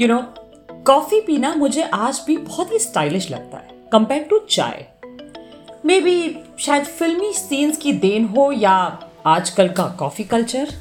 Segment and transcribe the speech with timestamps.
[0.00, 0.18] You know
[0.86, 4.84] coffee पीना मुझे आज भी बहुत ही स्टाइलिश लगता है कंपेयर टू चाय।
[5.86, 8.72] मे बी शायद फिल्मी सीन्स की देन हो या
[9.26, 10.72] आजकल का कॉफ़ी कल्चर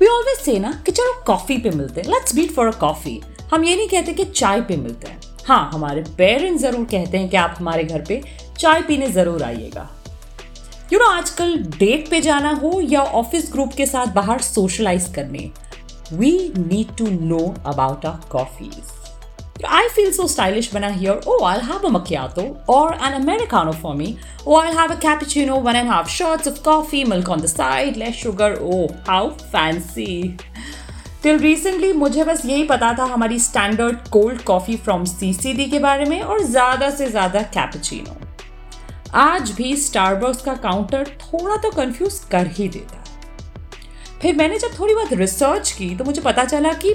[0.00, 3.20] वी ऑलवेज से ना कि चलो कॉफ़ी पे मिलते हैं let's meet for a coffee
[3.52, 7.28] हम ये नहीं कहते कि चाय पे मिलते हैं। हाँ हमारे पेरेंट्स ज़रूर कहते हैं
[7.28, 8.22] कि आप हमारे घर पे
[8.58, 9.90] चाय पीने ज़रूर आइएगा।
[10.92, 15.50] यू नो आजकल डेट पे जाना हो या ऑफ़िस ग्रुप के साथ बाहर सोशलाइज करने
[16.12, 18.92] we need to know about our coffees
[19.72, 23.72] I feel so stylish when I hear, oh, I'll have a macchiato or an Americano
[23.74, 24.18] for me.
[24.46, 27.96] Oh, I'll have a cappuccino when I have shots of coffee, milk on the side,
[27.96, 28.50] less sugar.
[28.60, 29.20] Oh, how
[29.52, 30.10] fancy.
[31.22, 36.04] Till recently मुझे बस यही पता था हमारी standard cold coffee from CCD के बारे
[36.04, 38.16] में और ज़्यादा से ज़्यादा कैपेचिनो
[39.20, 43.03] आज भी स्टारबक्स का काउंटर थोड़ा तो कंफ्यूज कर ही देता है
[44.24, 46.94] फिर मैंने जब थोड़ी बहुत रिसर्च की तो मुझे पता चला कि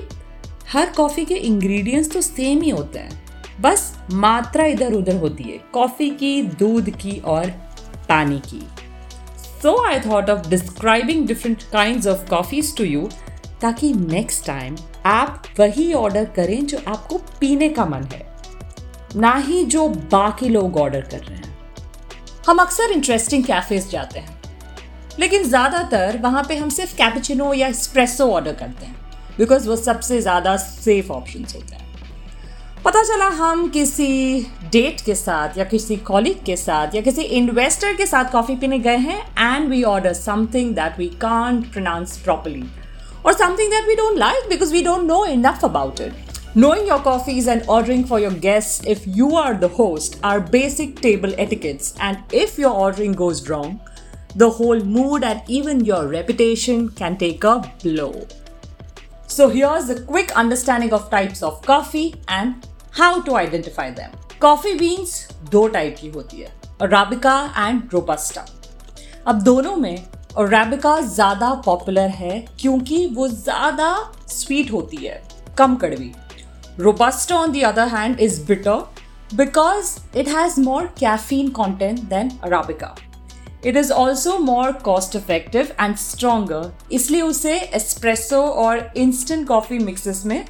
[0.69, 5.59] हर कॉफ़ी के इंग्रेडिएंट्स तो सेम ही होते हैं। बस मात्रा इधर उधर होती है
[5.73, 7.49] कॉफ़ी की, दूध की और
[8.09, 8.61] पानी की।
[9.61, 13.09] So I thought of describing different kind of coffees to you
[13.61, 18.25] ताकि नेक्स्ट टाइम आप वही ऑर्डर करें जो आपको पीने का मन है।
[19.15, 21.57] ना ही जो बाकी लोग ऑर्डर कर रहे हैं।
[22.47, 24.38] हम अक्सर इंटरेस्टिंग कैफेज जाते हैं।
[25.19, 28.95] लेकिन ज़्यादातर वहाँ पे हम सिर्फ़ कैपेचिनो या स्प्रेसो ऑर्डर करते हैं
[29.37, 31.87] बिकॉज़ वो सबसे ज़्यादा सेफ़ ऑप्शन होते हैं।
[32.85, 34.11] पता चला हम किसी
[34.71, 38.79] डेट के साथ या किसी कॉलीग के साथ या किसी इन्वेस्टर के साथ कॉफ़ी पीने
[38.79, 42.63] गए हैं and we order something that we can't pronounce properly
[43.25, 46.95] और something that we don't like because we don't know enough about it Knowing your
[47.05, 51.91] coffees and ordering for your guests if you are the host are basic table etiquettes,
[52.07, 53.75] and if your ordering goes wrong,
[54.34, 58.26] the whole mood and even your reputation can take a blow.
[59.26, 64.10] So here's a quick understanding of types of coffee and how to identify them.
[64.40, 65.14] Coffee beans
[65.50, 66.48] दो type की होती है
[66.82, 68.44] arabica and robusta
[69.26, 69.96] अब दोनों में
[70.38, 73.92] arabica ज़्यादा popular है क्योंकि वो ज़्यादा
[74.28, 75.22] स्वीट होती है
[75.58, 76.12] कम कड़वी
[76.80, 78.82] robusta on the other hand is bitter
[79.32, 82.96] because it has more caffeine content than Arabica.
[83.65, 90.25] it is also more cost effective and stronger इसलिए उसे एस्प्रेसो और इंस्टेंट कॉफ़ी मिक्सिस
[90.25, 90.45] में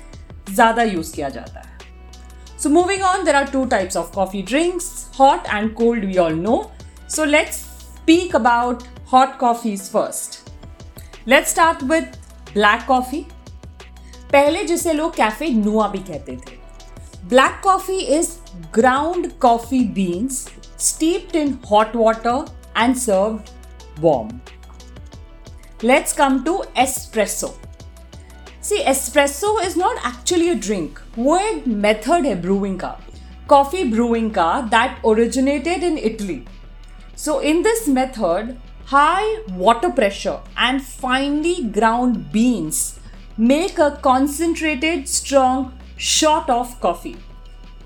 [0.50, 5.08] ज़्यादा यूज़ किया जाता है। So moving on there are two types of coffee drinks
[5.20, 6.62] hot and cold we all know
[7.10, 8.84] so let's speak about
[9.14, 12.16] hot coffee is first let's start with
[12.54, 13.26] black coffee
[14.32, 16.58] पहले जिसे लोग cafe noir भी कहते थे।
[17.28, 18.30] Black coffee is
[18.74, 20.48] ground coffee beans
[20.80, 22.46] steeped in hot water
[22.79, 23.51] and served
[24.01, 24.41] warm.
[25.83, 27.55] Let's come to espresso.
[28.61, 31.01] See, espresso is not actually a drink.
[31.19, 32.97] वो एक method है brewing का
[33.49, 36.43] कॉफी ब्रूइंग का that originated in Italy
[37.25, 38.55] so in this method
[38.87, 42.81] high water pressure and finely ground beans
[43.39, 45.63] make a concentrated strong
[45.97, 47.15] shot of coffee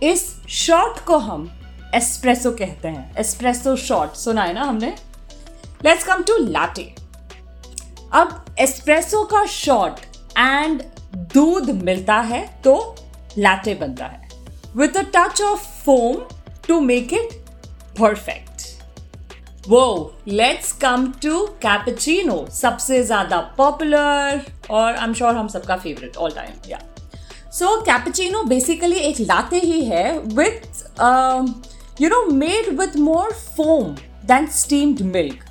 [0.02, 1.48] इस shot को हम
[1.93, 4.93] espresso कहते हैं। एस्प्रेसो शॉट, सुना है ना हमने?
[5.85, 6.93] लेट्स कम टू लाटे
[8.13, 9.99] अब एस्प्रेसो का शॉट
[10.37, 10.81] एंड
[11.33, 12.95] दूध मिलता है तो
[13.37, 14.27] लाटे बनता है।
[14.75, 16.17] With a touch of foam
[16.67, 17.33] to make it
[17.99, 25.75] perfect वो लेट्स कम टू कैपेचिनो सबसे ज़्यादा पॉपुलर और आई एम श्योर हम सबका
[25.77, 26.79] फेवरेट ऑल टाइम या
[27.53, 30.83] सो कैपेचिनो बेसिकली एक लाते ही है with
[32.01, 33.95] you know made with more foam
[34.27, 35.43] than steamed milk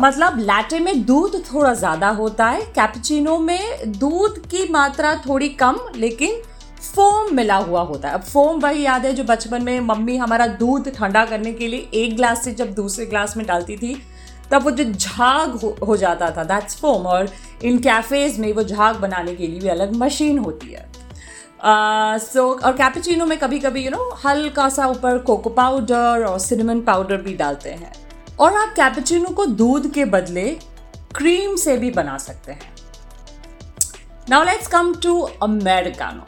[0.00, 5.78] मतलब लैटे में दूध थोड़ा ज़्यादा होता है कैपेचिनो में दूध की मात्रा थोड़ी कम
[5.96, 6.40] लेकिन
[6.82, 10.46] फोम मिला हुआ होता है। अब फोम वही याद है जो बचपन में मम्मी हमारा
[10.46, 13.94] दूध ठंडा करने के लिए एक ग्लास से जब दूसरे ग्लास में डालती थी
[14.52, 17.28] तब वो जो झाग हो, हो जाता था दैट्स फोम और
[17.64, 20.89] इन कैफ़ेज़ में वो झाग बनाने के लिए भी अलग मशीन होती है।
[21.62, 26.80] सो और कैपेचिनो में कभी कभी यू नो हल्का सा ऊपर कोको पाउडर और सिनेमन
[26.80, 27.92] पाउडर भी डालते हैं।
[28.40, 30.44] और आप कैपेचिनो को दूध के बदले
[31.16, 32.72] क्रीम से भी बना सकते हैं।
[34.30, 36.24] Now let's come to Americano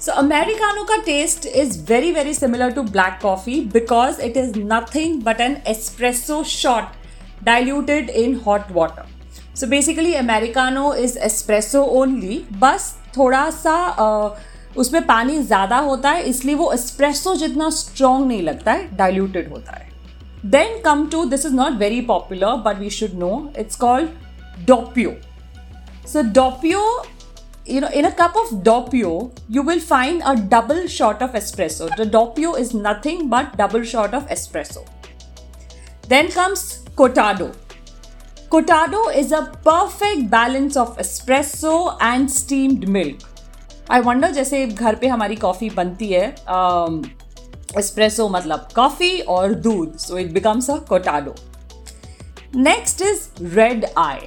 [0.00, 5.22] so Americano का taste is very very similar to black coffee because it is nothing
[5.22, 12.94] but an espresso shot diluted in hot water so basically Americano is espresso only बस
[13.16, 13.76] थोड़ा सा
[14.76, 19.72] उसमें पानी ज़्यादा होता है, इसलिए वो एस्प्रेसो जितना स्ट्रॉन्ग नहीं लगता है डाइल्यूटेड होता
[19.72, 19.88] है।
[20.46, 25.14] Then come to this is not very popular but we should know it's called doppio
[26.08, 26.80] so doppio
[27.68, 29.10] you know in a cup of doppio
[29.50, 34.14] you will find a double shot of espresso the doppio is nothing but double shot
[34.14, 34.84] of espresso
[36.08, 36.62] then comes
[36.96, 37.50] cortado
[38.50, 43.20] Cortado is a perfect balance of espresso and steamed milk.
[43.90, 46.24] I wonder जैसे घर पे हमारी coffee बनती है
[47.78, 51.34] espresso um, मतलब coffee और दूध so it becomes a cortado
[52.56, 54.18] next is red eye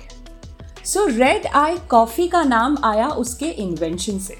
[0.85, 4.37] so red eye coffee का नाम आया उसके इन्वेंशन से.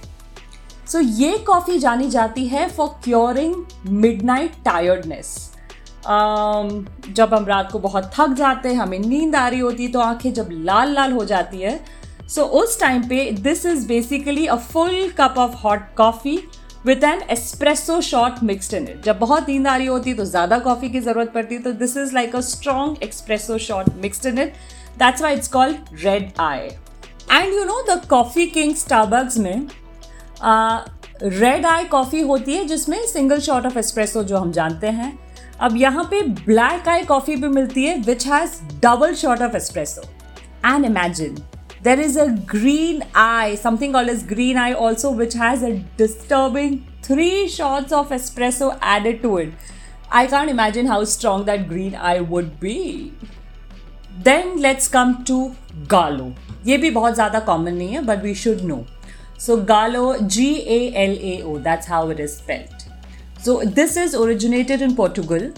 [0.87, 3.55] सो so, ये कॉफ़ी जानी जाती है फॉर क्योरिंग
[3.87, 5.52] मिडनाइट टायर्डनेस
[6.05, 9.99] जब हम रात को बहुत थक जाते हैं, हमें नींद आ रही होती है तो
[10.01, 11.79] आँखें जब लाल लाल हो जाती है।
[12.29, 16.37] सो उस टाइम पे this is basically a full cup of hot coffee
[16.85, 20.25] with an espresso shot mixed in it जब बहुत नींद आ रही होती है तो
[20.25, 24.25] ज़्यादा कॉफ़ी की ज़रूरत पड़ती है तो this is like a strong expresso shot mixed
[24.25, 24.53] in it
[24.99, 26.59] that's why it's called red eye
[27.31, 29.67] and you know the coffee king Starbucks में
[31.23, 35.17] रेड आई कॉफ़ी होती है, जिसमें सिंगल शॉट ऑफ़ एस्प्रेसो जो हम जानते हैं
[35.63, 38.51] अब यहाँ पे ब्लैक आई कॉफ़ी भी मिलती है which has
[38.81, 40.01] double shot of espresso
[40.65, 41.35] and imagine
[41.83, 46.77] there is a green eye something all is green eye also which has a disturbing
[47.05, 49.53] three shots of espresso added to it
[50.11, 52.77] I can't imagine how strong that green eye would be
[54.23, 55.41] then let's come to
[55.91, 56.31] galao
[56.65, 58.83] ये भी बहुत ज़्यादा common नहीं है but we should know
[59.39, 62.82] so galao G A L A O that's how it is spelt
[63.43, 65.51] So this is originated in Portugal.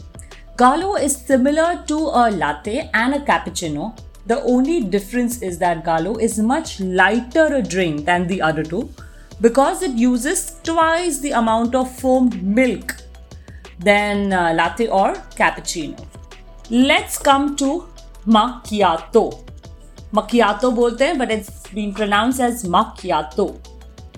[0.57, 3.95] Galo is similar to a latte and a cappuccino,
[4.25, 8.89] the only difference is that Galo is much lighter a drink than the other two
[9.39, 12.95] because it uses twice the amount of foamed milk
[13.77, 16.03] than uh, latte or cappuccino.
[16.71, 17.87] Let's come to
[18.25, 19.47] macchiato.
[20.11, 23.59] Macchiato bolte but it's been pronounced as macchiato.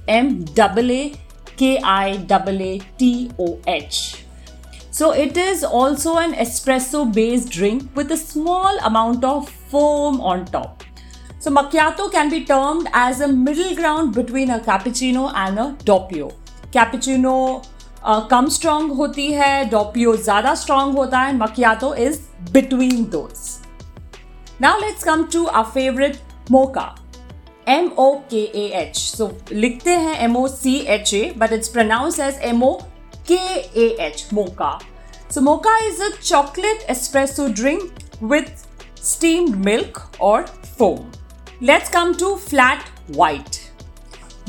[0.08, 1.26] M A
[1.56, 4.25] K I A A T O H.
[4.91, 10.44] So it is also an espresso based drink with a small amount of foam on
[10.44, 10.85] top.
[11.38, 16.32] So macchiato can be termed as a middle ground between a cappuccino and a doppio.
[16.70, 17.64] Cappuccino
[18.05, 22.20] uh, come strong होती है doppio ज़्यादा strong होता है macchiato is
[22.53, 23.61] between those.
[24.61, 26.20] Now let's come to our favorite
[26.50, 26.94] mocha.
[27.68, 28.44] M O K
[28.81, 32.74] H so लिखते हैं M O C H A but it's pronounced as M O
[33.31, 34.80] K H mocha
[35.34, 38.66] so mocha is a chocolate espresso drink with
[39.04, 40.46] steamed milk और
[40.78, 41.12] foam
[41.64, 42.84] let's come to flat
[43.18, 43.56] white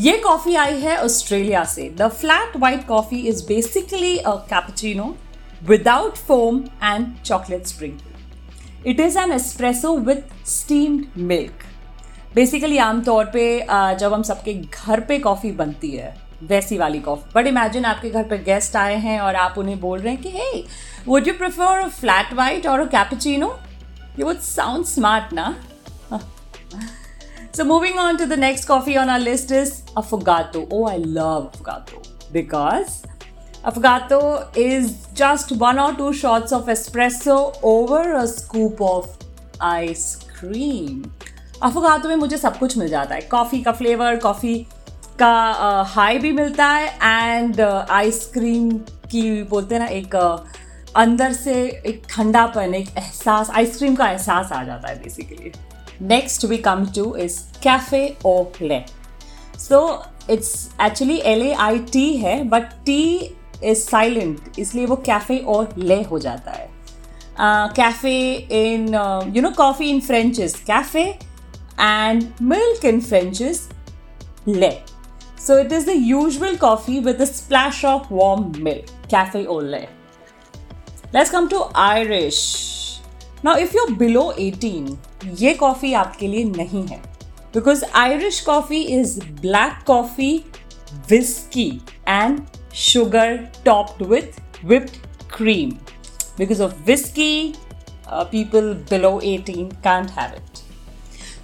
[0.00, 1.88] ये coffee आई है Australia से.
[1.91, 5.14] The flat white coffee is basically a cappuccino
[5.62, 11.64] without foam and chocolate sprinkle it is an espresso with steamed milk
[12.34, 13.44] basically आमतौर पे
[14.00, 16.14] जब हम सबके घर पे कॉफ़ी बनती है,
[16.48, 19.98] वैसी वाली कॉफ़ी बट इमेजिन आपके घर पे गेस्ट आए हैं और आप उन्हें बोल
[19.98, 20.64] रहे हैं कि hey
[21.06, 23.56] would you prefer flat white और cappuccino
[24.19, 25.54] you would sound smart ना
[27.56, 31.50] so moving on to the next coffee on our list is affogato oh I love
[31.54, 32.02] affogato
[32.32, 33.02] because
[33.64, 34.20] affogato
[34.60, 39.25] is just one और two shots of expresso over a scoop of
[39.62, 41.02] ice cream
[41.64, 44.55] affogato में मुझे सब कुछ मिल जाता है। Coffee का flavour coffee
[45.19, 48.71] का हाई भी मिलता है एंड आइसक्रीम
[49.11, 50.14] की बोलते हैं ना, एक
[50.97, 51.54] अंदर से
[51.87, 55.52] एक ठंडापन, एक एहसास आइसक्रीम का एहसास आ जाता है basically
[56.02, 58.80] next we come to is cafe au lait
[59.59, 59.80] so
[60.30, 63.02] it's actually L A I T है बट टी
[63.64, 66.68] इज़ साइलेंट इसलिए वो कैफ़े और ले हो जाता है।
[67.40, 68.12] Cafe
[68.61, 68.88] in
[69.35, 71.04] you know coffee in French is cafe
[71.79, 73.70] And milk in French is
[74.48, 74.72] ले
[75.46, 79.89] So it is the usual coffee with a splash of warm milk, cafe au lait.
[81.15, 82.38] Let's come to Irish.
[83.48, 84.88] Now if you're below 18,
[85.41, 87.01] ये coffee आपके लिए नहीं है
[87.53, 90.46] because Irish coffee is black coffee,
[91.10, 92.41] whiskey and
[92.72, 95.79] sugar topped with whipped cream.
[96.38, 97.55] Because of whiskey,
[98.08, 100.57] uh, people below 18 can't have it.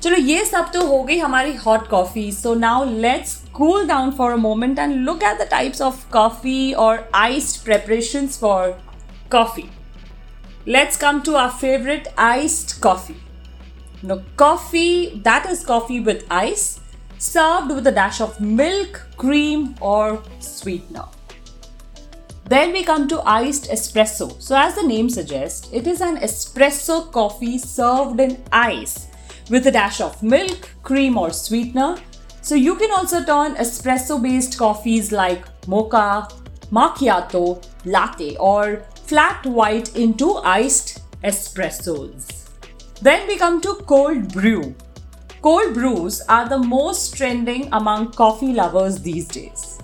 [0.04, 4.32] चलो ये सब तो हो गई हमारी hot coffee so now let's cool down for
[4.32, 8.80] a moment and look at the types of coffee और iced preparations for
[9.32, 9.70] coffee
[10.66, 13.16] let's come to our favorite iced coffee.
[14.04, 16.80] Now, coffee that is coffee with ice,
[17.18, 21.06] served with a dash of milk, cream, or sweetener.
[22.46, 24.42] Then we come to iced espresso.
[24.42, 29.08] So, as the name suggests, it is an espresso coffee served in ice
[29.51, 31.97] with a dash of milk, cream, or sweetener,
[32.45, 36.29] So you can also turn espresso based coffees like mocha,
[36.71, 42.51] macchiato, latte, or flat white into iced espressos.
[43.01, 44.75] Then we come to cold brew.
[45.41, 49.79] Cold brews are the most trending among coffee lovers these days.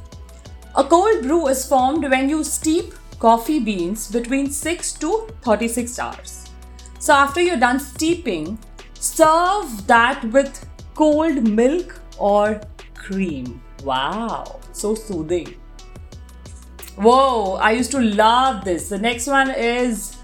[0.75, 6.51] A cold brew is formed when you steep coffee beans between 6 to 36 hours.
[6.99, 8.59] So after you're done steeping,
[9.01, 12.61] serve that with cold milk or
[12.95, 13.61] cream.
[13.83, 15.57] Wow, so soothing.
[16.97, 18.91] Whoa, I used to love this.
[18.91, 20.19] The next one is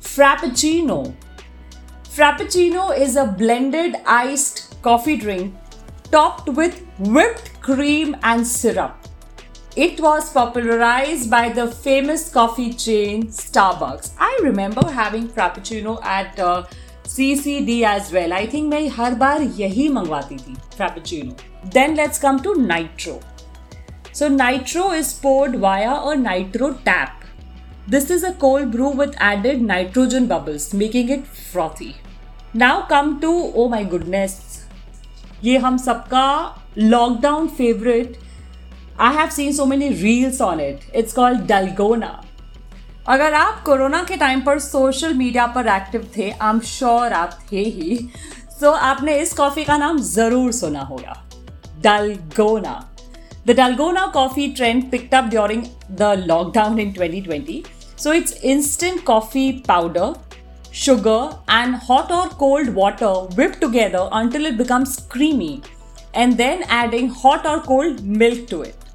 [0.00, 1.14] Frappuccino.
[2.04, 5.54] Frappuccino is a blended iced coffee drink
[6.10, 8.96] topped with whipped cream and syrup.
[9.76, 14.14] It was popularized by the famous coffee chain Starbucks.
[14.18, 16.64] I remember having Frappuccino at uh,
[17.08, 21.94] C C D as well I think मैं हर बार यही मंगवाती थी frappuccino then
[21.96, 23.20] let's come to nitro
[24.14, 27.24] so nitro is poured via or nitro tap
[27.90, 31.94] this is a cold brew with added nitrogen bubbles making it frothy
[32.56, 34.38] now come to oh my goodness
[35.44, 36.28] ये हम सबका
[36.78, 38.16] lockdown favourite
[39.00, 42.20] I have seen so many reels on it it's called dalgona
[43.08, 47.60] अगर आप Corona के time पर social media पर active थे I'm sure आप थे
[47.60, 51.22] ही। सो so, आपने इस कॉफ़ी का नाम ज़रूर सुना होगा।
[51.82, 52.74] Dalgona
[53.46, 57.62] the dalgona coffee trend picked up during the lockdown in 2020.
[57.98, 60.14] So it's instant coffee powder
[60.74, 65.60] sugar and hot और cold water whip together until it becomes creamy
[66.16, 68.85] and then adding hot और cold milk to it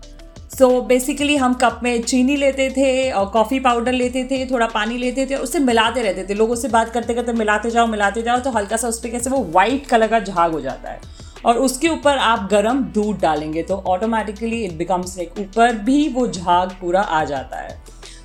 [0.61, 4.65] so so basically हम cup में चीनी लेते थे, और coffee powder लेते थे, थोड़ा
[4.67, 8.21] पानी लेते थे, उससे मिलाते रहते थे। लोगों से बात करते करते मिलाते जाओ मिलाते
[8.21, 10.99] जाओ तो हल्का सा उस पर कैसे वो वाइट कलर का झाग हो जाता है।
[11.45, 16.27] और उसके ऊपर आप गर्म दूध डालेंगे तो ऑटोमेटिकली इट बिकम्स लाइक ऊपर भी वो
[16.27, 17.77] झाग पूरा आ जाता है।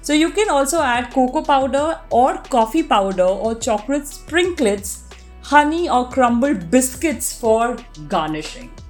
[0.04, 4.96] So you can also add cocoa powder or coffee powder or chocolate sprinkles
[5.52, 8.85] honey or crumbled biscuits for garnishing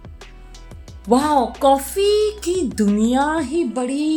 [1.08, 4.16] वाह कॉफ़ी की दुनिया ही बड़ी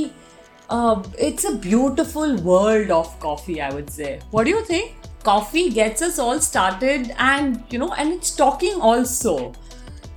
[1.28, 6.04] it's a beautiful world of coffee I would say what do you think coffee gets
[6.04, 9.38] us all started and you know and it's talking also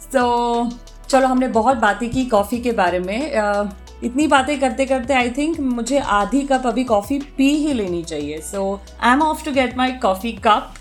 [0.03, 0.25] so
[1.09, 3.67] चलो हमने बहुत बातें की कॉफ़ी के बारे में। uh,
[4.05, 8.39] इतनी बातें करते करते आई थिंक मुझे आधी कप अभी कॉफ़ी पी ही लेनी चाहिए।
[8.41, 10.75] So I am off to get my coffee cup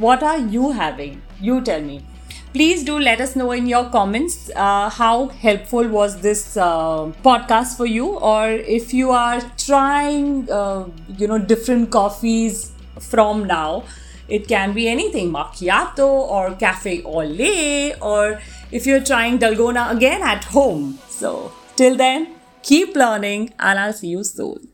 [0.00, 1.98] what are you having you tell me
[2.52, 7.76] please do let us know in your comments uh, how helpful was this uh, podcast
[7.76, 8.06] for you?
[8.18, 10.86] Or if you are trying uh,
[11.16, 13.84] you know different coffees from now
[14.28, 18.40] it can be anything macchiato or cafe au lait or
[18.70, 20.98] if you're trying dalgona again at home.
[21.08, 24.67] So till then keep learning and i'll see you soon